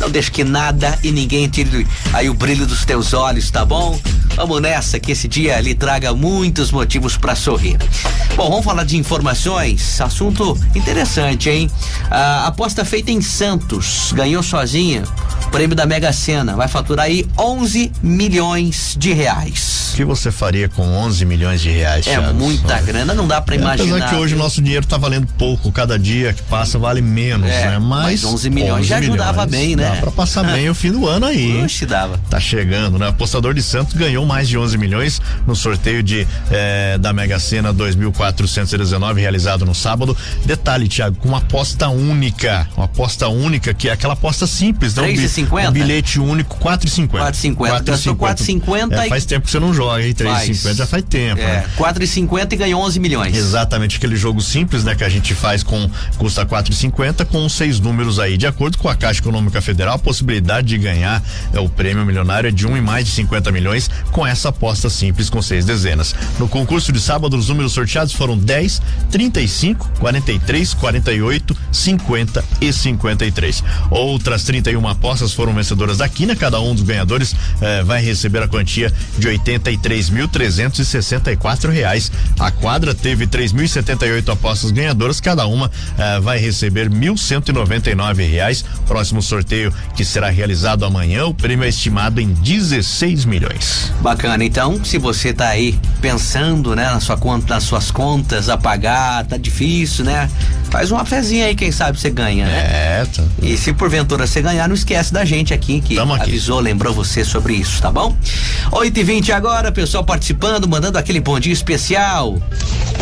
[0.00, 4.00] Não deixe que nada e ninguém tire aí o brilho dos teus olhos, tá bom?
[4.34, 7.76] Vamos nessa, que esse dia lhe traga muitos motivos para sorrir.
[8.34, 10.00] Bom, vamos falar de informações.
[10.00, 11.70] Assunto interessante, hein?
[12.10, 15.04] A aposta feita em Santos ganhou sozinha
[15.52, 16.56] prêmio da Mega Sena.
[16.56, 19.90] Vai faturar aí 11 milhões de reais.
[19.92, 22.06] O que você faria com 11 milhões de reais?
[22.06, 22.32] É Thiago?
[22.32, 23.96] muita grana, não dá para é, imaginar.
[23.96, 27.50] Apesar que hoje o nosso dinheiro tá valendo pouco, cada dia que passa vale menos,
[27.50, 27.78] é, né?
[27.78, 29.90] Mas, mas 11 milhões 11 já ajudava milhões, bem, né?
[29.90, 31.62] Dá pra passar bem o fim do ano aí.
[31.62, 32.18] Oxe, dava.
[32.30, 33.08] Tá chegando, né?
[33.08, 37.70] Apostador de Santos ganhou mais de 11 milhões no sorteio de eh, da Mega Sena
[37.70, 40.16] 2419 realizado no sábado.
[40.46, 45.04] Detalhe, Thiago, com uma aposta única, uma aposta única que é aquela aposta simples, não?
[45.04, 45.68] 3,50?
[45.68, 47.08] Um bilhete único 4,50.
[47.08, 47.84] 4,50.
[47.84, 48.92] Gastou 4,50.
[48.92, 50.12] É, faz tempo que você não joga, hein?
[50.12, 51.40] 3,50 já faz tempo.
[51.40, 51.66] É, né?
[51.78, 53.36] 4,50 e ganhou 11 milhões.
[53.36, 54.96] Exatamente, aquele jogo simples, né?
[54.96, 55.88] Que a gente faz com
[56.18, 58.36] custa 4,50 com seis números aí.
[58.36, 62.48] De acordo com a Caixa Econômica Federal, a possibilidade de ganhar é, o prêmio milionário
[62.48, 66.12] é de um e mais de 50 milhões com essa aposta simples com seis dezenas.
[66.40, 73.62] No concurso de sábado, os números sorteados foram 10, 35, 43, 48, 50 e 53.
[73.92, 78.48] Outras 31 apostas foram vencedoras da quina, cada um dos ganhadores eh, vai receber a
[78.48, 82.10] quantia de 83.364 reais.
[82.38, 88.64] A quadra teve 3.078 apostas ganhadoras, cada uma eh, vai receber 1.199 reais.
[88.86, 93.92] Próximo sorteio que será realizado amanhã, o prêmio é estimado em 16 milhões.
[94.00, 98.56] Bacana, então, se você tá aí pensando, né, na sua conta, nas suas contas a
[98.56, 100.30] pagar, tá difícil, né?
[100.70, 102.70] Faz uma fezinha aí, quem sabe você ganha, né?
[102.72, 103.22] É, tá.
[103.42, 106.30] E se porventura você ganhar, não esquece da gente aqui que aqui.
[106.30, 108.16] avisou, lembrou você sobre isso, tá bom?
[108.70, 112.40] 8 e 20 agora, pessoal participando, mandando aquele bom dia especial.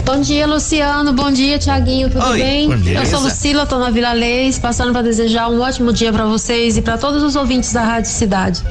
[0.05, 1.13] Bom dia, Luciano.
[1.13, 2.09] Bom dia, Tiaguinho.
[2.09, 2.39] Tudo Oi.
[2.39, 2.69] bem?
[2.69, 2.99] Bom dia.
[2.99, 6.77] Eu sou Lucila, tô na Vila Leis, passando para desejar um ótimo dia para vocês
[6.77, 8.63] e para todos os ouvintes da Rádio Cidade.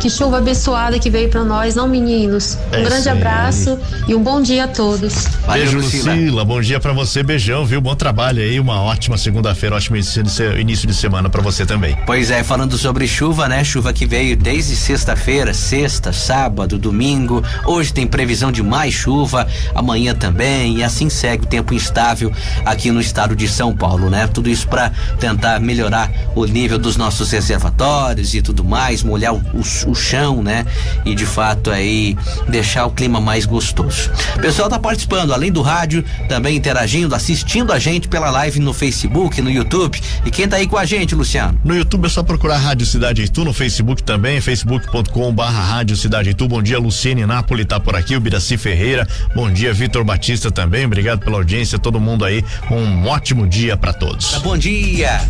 [0.00, 2.58] Que chuva abençoada que veio para nós, não meninos.
[2.72, 3.10] Um é grande sim.
[3.10, 3.78] abraço
[4.08, 5.26] e um bom dia a todos.
[5.46, 6.14] Valeu, Beijo, Lucila.
[6.14, 6.44] Lucila.
[6.44, 7.80] Bom dia para você, beijão, viu?
[7.80, 11.96] Bom trabalho aí, uma ótima segunda-feira, ótimo início de semana para você também.
[12.04, 13.62] Pois é, falando sobre chuva, né?
[13.62, 16.31] Chuva que veio desde sexta-feira, sexta, sábado,
[16.78, 17.42] domingo.
[17.64, 22.32] Hoje tem previsão de mais chuva, amanhã também, e assim segue o tempo instável
[22.64, 24.26] aqui no estado de São Paulo, né?
[24.26, 29.42] Tudo isso para tentar melhorar o nível dos nossos reservatórios e tudo mais, molhar o,
[29.86, 30.66] o, chão, né?
[31.04, 32.16] E de fato aí
[32.48, 34.10] deixar o clima mais gostoso.
[34.36, 38.72] O pessoal tá participando, além do rádio, também interagindo, assistindo a gente pela live no
[38.72, 40.00] Facebook, no YouTube.
[40.24, 41.58] E quem tá aí com a gente, Luciano?
[41.64, 46.21] No YouTube é só procurar Rádio Cidade Itu, no Facebook também, facebook.com barra Rádio Cidade
[46.26, 46.48] Itu.
[46.48, 49.06] Bom dia, Luciene Napoli tá por aqui, o Biraci Ferreira.
[49.34, 50.84] Bom dia, Vitor Batista também.
[50.84, 52.44] Obrigado pela audiência, todo mundo aí.
[52.70, 54.38] Um ótimo dia para todos.
[54.38, 55.20] Bom dia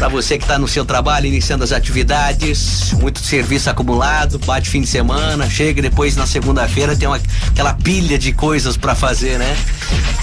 [0.00, 4.80] para você que tá no seu trabalho, iniciando as atividades, muito serviço acumulado, bate fim
[4.80, 9.54] de semana, chega depois na segunda-feira tem uma, aquela pilha de coisas para fazer, né?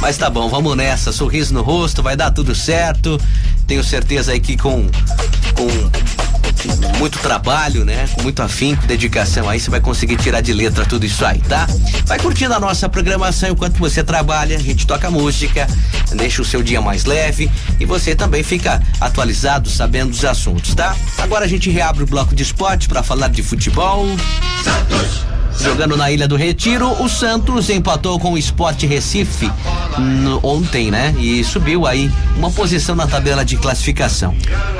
[0.01, 3.19] Mas tá bom, vamos nessa, sorriso no rosto, vai dar tudo certo.
[3.67, 4.89] Tenho certeza aí que com
[5.53, 5.67] com
[6.97, 8.07] muito trabalho, né?
[8.13, 11.67] Com muito afinco, dedicação aí, você vai conseguir tirar de letra tudo isso aí, tá?
[12.05, 15.67] Vai curtindo a nossa programação enquanto você trabalha, a gente toca música,
[16.15, 20.95] deixa o seu dia mais leve e você também fica atualizado, sabendo dos assuntos, tá?
[21.17, 24.05] Agora a gente reabre o bloco de esporte para falar de futebol.
[24.63, 25.36] Santos.
[25.59, 29.51] Jogando na Ilha do Retiro, o Santos empatou com o Sport Recife
[29.97, 31.15] no, ontem, né?
[31.19, 34.35] E subiu aí uma posição na tabela de classificação.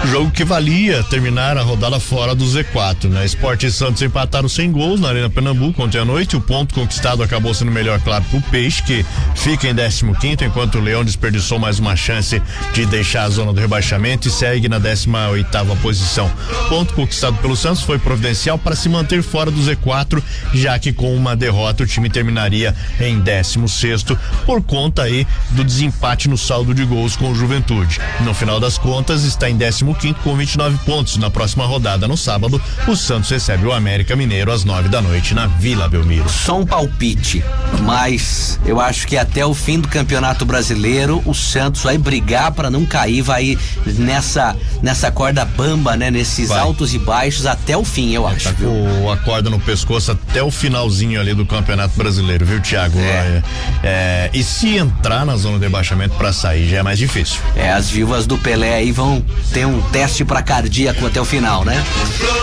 [0.06, 3.26] Jogo que valia terminar a rodada fora do Z4, né?
[3.26, 6.36] Sport e Santos empataram sem gols na Arena Pernambuco ontem à noite.
[6.36, 10.76] O ponto conquistado acabou sendo melhor, claro, pro Peixe, que fica em 15 quinto, enquanto
[10.76, 12.42] o Leão desperdiçou mais uma chance
[12.74, 16.30] de deixar a zona do rebaixamento e segue na 18 oitava posição.
[16.70, 20.22] Ponto conquistado pelo Santos foi providencial para se manter fora do Z4,
[20.54, 25.26] já já que com uma derrota o time terminaria em 16 sexto por conta aí
[25.52, 28.02] do desempate no saldo de gols com o Juventude.
[28.20, 31.16] No final das contas, está em 15 quinto com 29 pontos.
[31.16, 35.34] Na próxima rodada, no sábado, o Santos recebe o América Mineiro às 9 da noite
[35.34, 36.28] na Vila Belmiro.
[36.28, 37.42] Só um palpite,
[37.84, 42.70] mas eu acho que até o fim do Campeonato Brasileiro o Santos vai brigar para
[42.70, 46.60] não cair, vai nessa nessa corda bamba, né, nesses vai.
[46.60, 48.50] altos e baixos até o fim, eu acho.
[48.50, 53.00] Tá com a corda no pescoço até o finalzinho ali do Campeonato Brasileiro, viu, Thiago?
[53.00, 53.44] É.
[53.84, 57.40] É, e se entrar na zona de rebaixamento para sair já é mais difícil.
[57.56, 61.64] É, as vivas do Pelé aí vão ter um teste para cardíaco até o final,
[61.64, 61.84] né?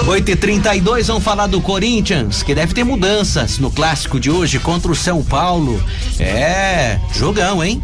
[0.06, 4.58] 8 e 32 vamos falar do Corinthians, que deve ter mudanças no clássico de hoje
[4.58, 5.82] contra o São Paulo.
[6.18, 7.82] É, jogão, hein?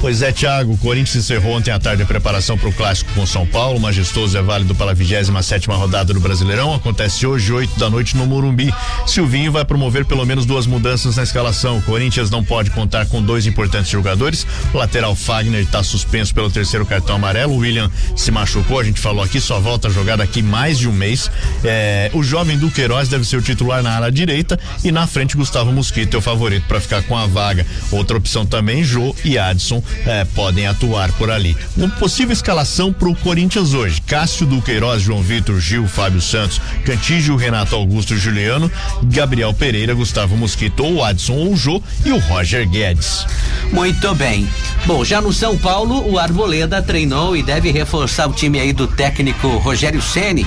[0.00, 3.26] Pois é, Thiago, o Corinthians encerrou ontem à tarde a preparação para o clássico com
[3.26, 3.78] São Paulo.
[3.78, 6.74] Majestoso é válido pela 27 sétima rodada do Brasileirão.
[6.74, 8.72] Acontece hoje, 8 da noite, no Morumbi.
[9.06, 11.78] Silvinho vai promover pelo menos duas mudanças na escalação.
[11.78, 14.46] O Corinthians não pode contar com dois importantes jogadores.
[14.74, 17.54] O lateral Fagner está suspenso pelo terceiro cartão amarelo.
[17.54, 20.86] O William se machucou, a gente falou aqui, só volta a jogar daqui mais de
[20.86, 21.30] um mês.
[21.64, 25.72] É, o jovem Duqueiroz deve ser o titular na área direita e na frente Gustavo
[25.72, 27.64] Mosquito é o favorito para ficar com a vaga.
[27.90, 31.56] Outra opção também, Jô e Adson é, podem atuar por ali.
[31.78, 37.36] Uma possível escalação para o Corinthians hoje: Cássio Duqueiroz, João Vitor, Gil, Fábio Santos, Cantígio,
[37.36, 38.70] Renato Augusto, Juliano,
[39.04, 43.26] Gabriel Pereira, Gustavo Mosquito, ou Adson ou Jô e o Roger Guedes.
[43.72, 44.48] Muito bem.
[44.84, 48.86] Bom, já no São Paulo, o Arboleda treinou e deve reforçar o time aí do
[48.86, 50.46] técnico Rogério Ceni.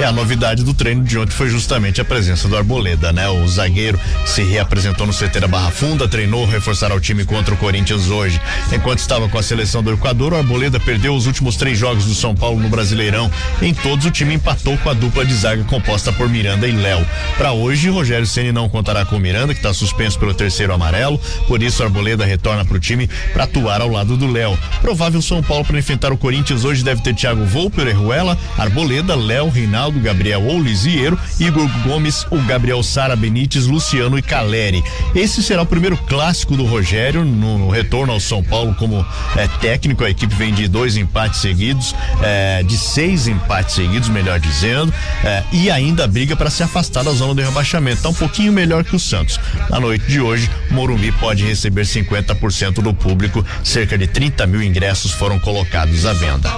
[0.00, 3.28] É a novidade do treino de ontem foi justamente a presença do Arboleda, né?
[3.28, 7.56] O zagueiro se reapresentou no CT da Barra Funda, treinou, reforçará o time contra o
[7.56, 8.40] Corinthians hoje.
[8.72, 12.14] Enquanto estava com a seleção do Equador, o Arboleda perdeu os últimos três jogos do
[12.14, 13.30] São Paulo no Brasileirão.
[13.62, 17.06] Em todos, o time empatou com a dupla de zaga composta por Miranda e Léo.
[17.38, 21.20] Para hoje, Rogério Ceni não contará com Miranda, que está suspenso pelo terceiro amarelo.
[21.46, 24.58] Por isso, Arboleda retorna para o time para atuar ao lado do Léo.
[24.80, 29.48] Provável São Paulo para enfrentar o Corinthians hoje deve ter Thiago Volpe, Orejuela, Arboleda, Léo,
[29.48, 34.82] Reinaldo, Gabriel ou Lisieiro, Igor Gomes, o Gabriel Sara Benítez, Luciano e Caleri.
[35.14, 39.04] Esse será o primeiro clássico do Rogério no, no retorno ao São Paulo como
[39.36, 40.04] é, técnico.
[40.04, 44.92] A equipe vem de dois empates seguidos, é, de seis empates seguidos, melhor dizendo,
[45.24, 47.96] é, e ainda briga para se afastar da zona de rebaixamento.
[47.98, 49.40] Está um pouquinho melhor que o Santos.
[49.70, 55.12] Na noite de hoje, Morumbi pode receber 50% do público, cerca de 30 mil ingressos
[55.12, 56.50] foram colocados à venda.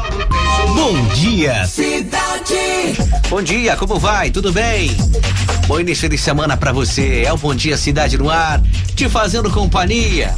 [0.75, 2.97] Bom dia, cidade.
[3.29, 4.31] Bom dia, como vai?
[4.31, 4.97] Tudo bem?
[5.67, 7.25] Bom início de semana para você.
[7.27, 8.61] É o Bom Dia Cidade no ar,
[8.95, 10.35] te fazendo companhia.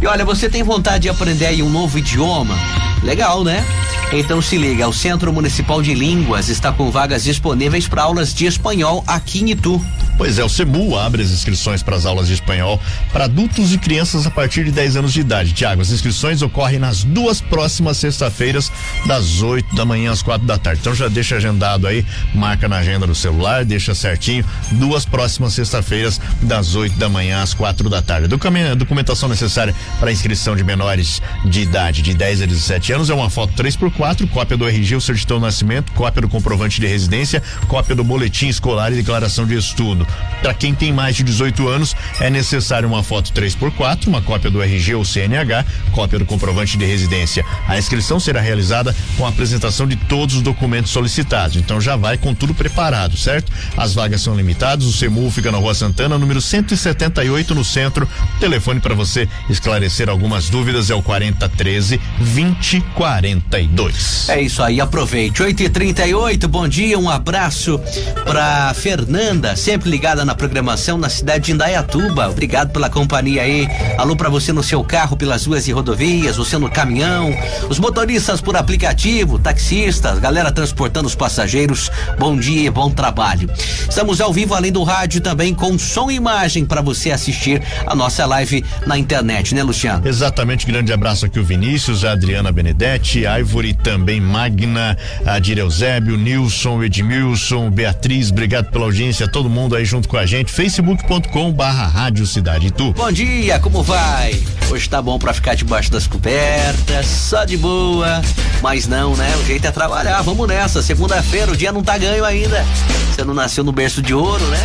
[0.00, 2.56] E olha, você tem vontade de aprender aí um novo idioma?
[3.02, 3.64] Legal, né?
[4.12, 8.46] Então se liga, o Centro Municipal de Línguas está com vagas disponíveis para aulas de
[8.46, 9.80] espanhol aqui em Itu.
[10.18, 13.78] Pois é, o CEMU abre as inscrições para as aulas de espanhol para adultos e
[13.78, 15.52] crianças a partir de 10 anos de idade.
[15.52, 18.72] Tiago, as inscrições ocorrem nas duas próximas sexta-feiras,
[19.06, 20.80] das 8 da manhã às quatro da tarde.
[20.80, 22.04] Então já deixa agendado aí,
[22.34, 24.44] marca na agenda do celular, deixa certinho.
[24.72, 28.26] Duas próximas sexta-feiras, das 8 da manhã às quatro da tarde.
[28.26, 33.14] A documentação necessária para inscrição de menores de idade de 10 a 17 anos é
[33.14, 37.40] uma foto 3x4, cópia do RG, o certidão de nascimento, cópia do comprovante de residência,
[37.68, 40.07] cópia do boletim escolar e declaração de estudo.
[40.40, 44.62] Para quem tem mais de 18 anos, é necessário uma foto 3x4, uma cópia do
[44.62, 47.44] RG ou CNH, cópia do comprovante de residência.
[47.66, 51.56] A inscrição será realizada com a apresentação de todos os documentos solicitados.
[51.56, 53.50] Então já vai com tudo preparado, certo?
[53.76, 54.86] As vagas são limitadas.
[54.86, 58.08] O CEMU fica na Rua Santana, número 178, no centro.
[58.38, 64.28] Telefone para você esclarecer algumas dúvidas é o 4013 2042.
[64.28, 65.42] É isso aí, aproveite.
[65.42, 67.80] 8 e 38 bom dia, um abraço
[68.24, 72.28] para Fernanda, sempre ligada na programação na cidade de Indaiatuba.
[72.28, 73.66] Obrigado pela companhia aí.
[73.98, 77.34] Alô para você no seu carro pelas ruas e rodovias, você no caminhão,
[77.68, 81.90] os motoristas por aplicativo, taxistas, galera transportando os passageiros.
[82.16, 83.50] Bom dia e bom trabalho.
[83.88, 87.94] Estamos ao vivo além do rádio também com som e imagem para você assistir a
[87.94, 90.06] nossa live na internet, né, Luciano?
[90.06, 90.64] Exatamente.
[90.64, 94.96] Grande abraço aqui o Vinícius, a Adriana Benedetti, a Ivory também, Magna,
[95.26, 100.52] a Direuzébio, Nilson, Edmilson, Beatriz, obrigado pela audiência, todo mundo aí junto com a gente.
[100.52, 102.92] facebook.com barra Rádio Cidade Tu.
[102.92, 104.38] Bom dia, como vai?
[104.70, 108.20] Hoje tá bom para ficar debaixo das cobertas, só de boa.
[108.60, 109.34] Mas não, né?
[109.40, 110.20] O jeito é trabalhar.
[110.20, 110.82] Vamos nessa.
[110.82, 112.64] Segunda-feira, o dia não tá ganho ainda.
[113.10, 114.58] Você não nasceu no berço de ouro, né?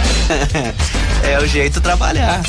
[1.23, 2.41] é o jeito trabalhar.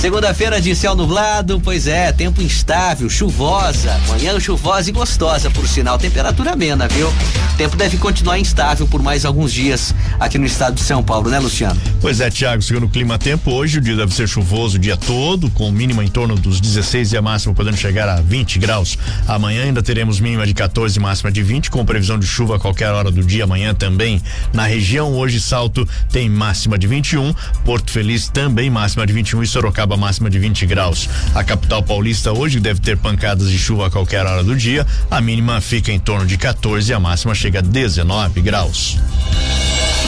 [0.00, 5.98] Segunda-feira de céu nublado, pois é, tempo instável, chuvosa, manhã chuvosa e gostosa, por sinal,
[5.98, 7.08] temperatura amena, viu?
[7.08, 11.30] O tempo deve continuar instável por mais alguns dias aqui no estado de São Paulo,
[11.30, 11.80] né, Luciano?
[12.00, 14.96] Pois é, Tiago, segundo o clima tempo, hoje o dia deve ser chuvoso o dia
[14.96, 18.98] todo, com mínima em torno dos 16 e a máxima podendo chegar a 20 graus.
[19.26, 22.58] Amanhã ainda teremos mínima de 14 e máxima de 20, com previsão de chuva a
[22.58, 24.22] qualquer hora do dia, amanhã também.
[24.52, 27.34] Na região, hoje Salto tem máxima de 21,
[27.64, 31.08] Porto Feliz também máxima de 21 e Sorocaba máxima de 20 graus.
[31.34, 35.20] A capital paulista hoje deve ter pancadas de chuva a qualquer hora do dia, a
[35.20, 38.98] mínima fica em torno de 14 e a máxima chega a 19 graus.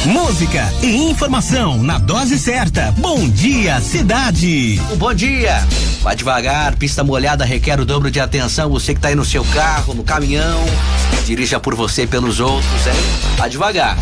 [0.07, 2.93] Música e informação na dose certa.
[2.99, 4.81] Bom dia, cidade.
[4.97, 5.67] bom dia.
[6.03, 8.71] Vá devagar, pista molhada requer o dobro de atenção.
[8.71, 10.65] Você que está aí no seu carro, no caminhão,
[11.27, 12.95] dirija por você e pelos outros, hein?
[13.37, 13.99] Vá devagar.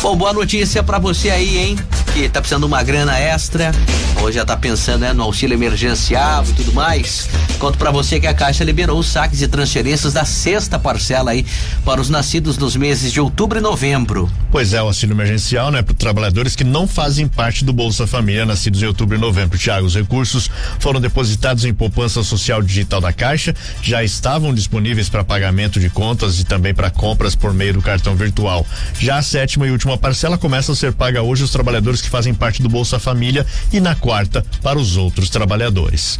[0.00, 1.76] Bom, boa notícia para você aí, hein?
[2.14, 3.72] Que tá precisando de uma grana extra,
[4.20, 7.28] ou já tá pensando né, no auxílio emergencial e tudo mais.
[7.58, 11.46] Conto para você que a Caixa liberou os saques e transferências da sexta parcela aí
[11.84, 14.30] para os nascidos nos meses de outubro e novembro.
[14.50, 18.44] Pois é, o auxílio emergencial, né, para trabalhadores que não fazem parte do Bolsa Família
[18.44, 19.56] nascidos em outubro e novembro.
[19.56, 25.24] Tiago, os recursos foram depositados em poupança social digital da Caixa, já estavam disponíveis para
[25.24, 28.66] pagamento de contas e também para compras por meio do cartão virtual.
[29.00, 32.34] Já a sétima e última parcela começa a ser paga hoje aos trabalhadores que fazem
[32.34, 36.18] parte do Bolsa Família e na quarta para os outros trabalhadores.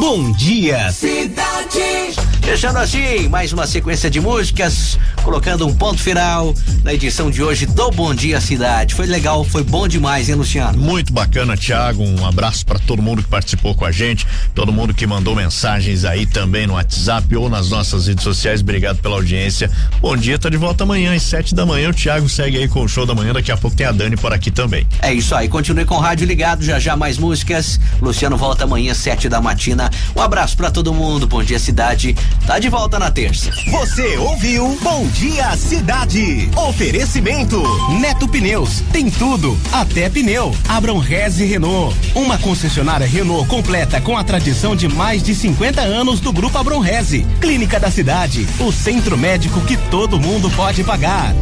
[0.00, 2.14] Bom dia, cidade.
[2.42, 6.54] Fechando assim, mais uma sequência de músicas, colocando um ponto final
[6.84, 8.94] na edição de hoje do Bom Dia Cidade.
[8.94, 10.78] Foi legal, foi bom demais, hein, Luciano?
[10.78, 12.04] Muito bacana, Thiago.
[12.04, 14.24] Um abraço para todo mundo que participou com a gente,
[14.54, 18.60] todo mundo que mandou mensagens aí também no WhatsApp ou nas nossas redes sociais.
[18.60, 19.68] Obrigado pela audiência.
[20.00, 21.90] Bom dia, tá de volta amanhã às sete da manhã.
[21.90, 23.32] O Thiago segue aí com o show da manhã.
[23.32, 24.86] Daqui a pouco tem a Dani por aqui também.
[25.02, 25.48] É isso aí.
[25.48, 26.62] Continue com o rádio ligado.
[26.62, 27.80] Já já mais músicas.
[28.00, 29.90] Luciano volta amanhã sete da matina.
[30.14, 31.26] Um abraço para todo mundo.
[31.26, 32.14] Bom dia, cidade.
[32.46, 33.50] Tá de volta na terça.
[33.70, 36.50] Você ouviu Bom Dia Cidade.
[36.56, 37.62] Oferecimento
[38.00, 38.82] Neto Pneus.
[38.92, 40.54] Tem tudo, até pneu.
[40.68, 41.96] Abram Reze Renault.
[42.14, 46.80] Uma concessionária Renault completa com a tradição de mais de 50 anos do Grupo Abram
[46.80, 47.26] Reze.
[47.40, 48.46] Clínica da Cidade.
[48.60, 51.34] O centro médico que todo mundo pode pagar.